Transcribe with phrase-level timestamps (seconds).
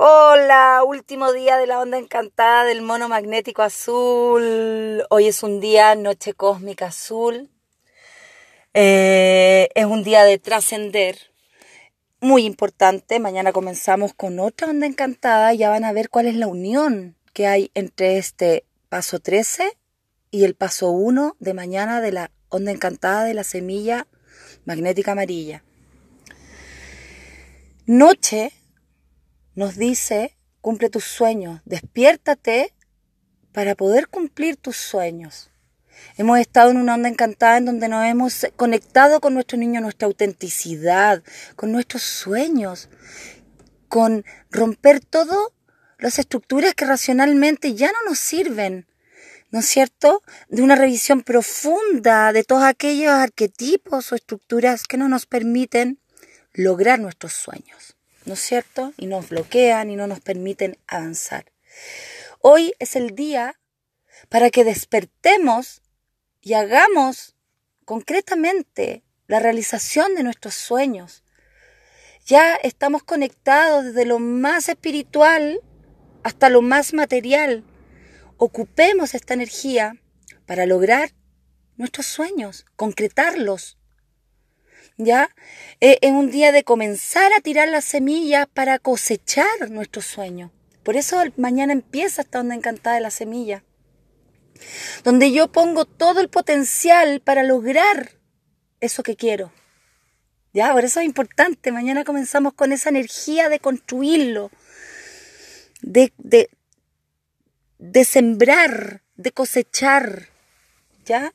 [0.00, 5.02] Hola, último día de la onda encantada del mono magnético azul.
[5.10, 7.50] Hoy es un día noche cósmica azul.
[8.74, 11.32] Eh, es un día de trascender.
[12.20, 13.18] Muy importante.
[13.18, 15.52] Mañana comenzamos con otra onda encantada.
[15.52, 19.76] Ya van a ver cuál es la unión que hay entre este paso 13
[20.30, 24.06] y el paso 1 de mañana de la onda encantada de la semilla
[24.64, 25.64] magnética amarilla.
[27.84, 28.52] Noche
[29.58, 32.76] nos dice, cumple tus sueños, despiértate
[33.50, 35.50] para poder cumplir tus sueños.
[36.16, 40.06] Hemos estado en una onda encantada en donde nos hemos conectado con nuestro niño, nuestra
[40.06, 41.24] autenticidad,
[41.56, 42.88] con nuestros sueños,
[43.88, 45.52] con romper todo
[45.98, 48.86] las estructuras que racionalmente ya no nos sirven,
[49.50, 50.22] ¿no es cierto?
[50.48, 55.98] De una revisión profunda de todos aquellos arquetipos o estructuras que no nos permiten
[56.52, 57.97] lograr nuestros sueños.
[58.24, 58.92] ¿No es cierto?
[58.96, 61.52] Y nos bloquean y no nos permiten avanzar.
[62.40, 63.58] Hoy es el día
[64.28, 65.82] para que despertemos
[66.40, 67.36] y hagamos
[67.84, 71.24] concretamente la realización de nuestros sueños.
[72.26, 75.60] Ya estamos conectados desde lo más espiritual
[76.22, 77.64] hasta lo más material.
[78.36, 79.96] Ocupemos esta energía
[80.46, 81.12] para lograr
[81.76, 83.77] nuestros sueños, concretarlos,
[84.98, 85.30] ¿ya?
[85.80, 90.52] Eh, es un día de comenzar a tirar las semillas para cosechar nuestro sueño.
[90.82, 93.62] Por eso mañana empieza esta onda encantada de la semilla,
[95.04, 98.12] donde yo pongo todo el potencial para lograr
[98.80, 99.52] eso que quiero.
[100.52, 101.72] Ya, por eso es importante.
[101.72, 104.50] Mañana comenzamos con esa energía de construirlo,
[105.82, 106.50] de, de,
[107.78, 110.30] de sembrar, de cosechar.
[111.04, 111.32] ¿Ya?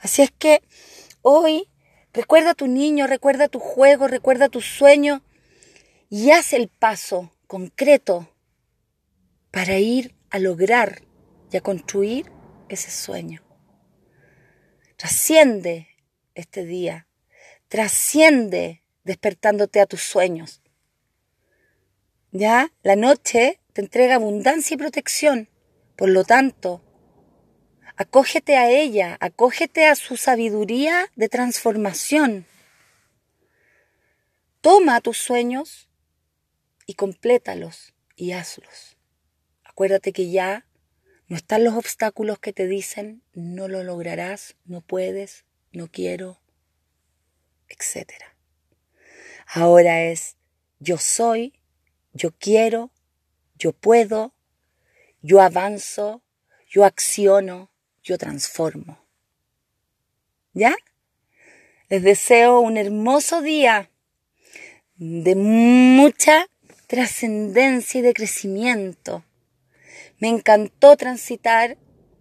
[0.00, 0.62] Así es que
[1.22, 1.68] hoy
[2.18, 5.22] Recuerda a tu niño, recuerda tu juego, recuerda tu sueño
[6.10, 8.34] y haz el paso concreto
[9.52, 11.02] para ir a lograr
[11.52, 12.28] y a construir
[12.68, 13.44] ese sueño.
[14.96, 15.86] Trasciende
[16.34, 17.06] este día,
[17.68, 20.60] trasciende despertándote a tus sueños.
[22.32, 25.50] Ya la noche te entrega abundancia y protección,
[25.94, 26.82] por lo tanto,
[28.00, 32.46] Acógete a ella, acógete a su sabiduría de transformación.
[34.60, 35.88] Toma tus sueños
[36.86, 38.96] y complétalos y hazlos.
[39.64, 40.64] Acuérdate que ya
[41.26, 46.40] no están los obstáculos que te dicen no lo lograrás, no puedes, no quiero,
[47.68, 48.12] etc.
[49.44, 50.36] Ahora es
[50.78, 51.52] yo soy,
[52.12, 52.92] yo quiero,
[53.56, 54.36] yo puedo,
[55.20, 56.22] yo avanzo,
[56.68, 57.72] yo acciono,
[58.08, 58.98] yo transformo.
[60.54, 60.74] ¿Ya?
[61.90, 63.90] Les deseo un hermoso día
[64.96, 66.46] de mucha
[66.86, 69.24] trascendencia y de crecimiento.
[70.20, 71.76] Me encantó transitar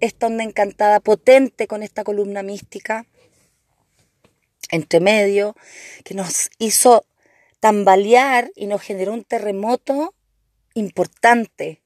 [0.00, 3.06] esta onda encantada, potente con esta columna mística
[4.70, 5.56] entre medio,
[6.04, 7.04] que nos hizo
[7.58, 10.14] tambalear y nos generó un terremoto
[10.74, 11.82] importante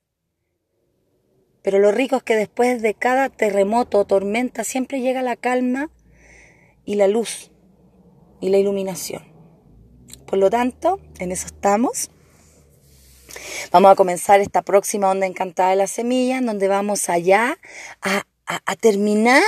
[1.64, 5.90] pero lo rico es que después de cada terremoto o tormenta siempre llega la calma
[6.84, 7.50] y la luz
[8.42, 9.24] y la iluminación.
[10.26, 12.10] Por lo tanto, en eso estamos.
[13.72, 17.58] Vamos a comenzar esta próxima onda encantada de la semilla, en donde vamos allá
[18.02, 19.42] a, a terminar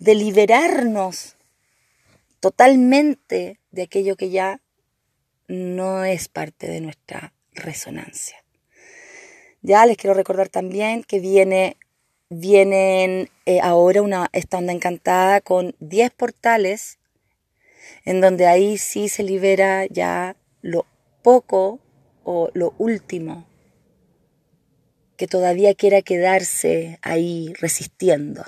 [0.00, 1.36] de liberarnos
[2.40, 4.60] totalmente de aquello que ya
[5.46, 8.44] no es parte de nuestra resonancia.
[9.68, 11.76] Ya les quiero recordar también que viene
[12.30, 16.96] vienen eh, ahora una, esta onda encantada con 10 portales,
[18.06, 20.86] en donde ahí sí se libera ya lo
[21.22, 21.80] poco
[22.24, 23.46] o lo último
[25.18, 28.46] que todavía quiera quedarse ahí resistiendo.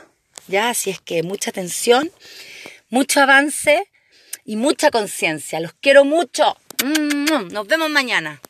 [0.48, 2.10] Ya, así es que mucha atención,
[2.88, 3.86] mucho avance
[4.46, 5.60] y mucha conciencia.
[5.60, 6.56] Los quiero mucho.
[6.82, 8.38] Mm, nos vemos mañana.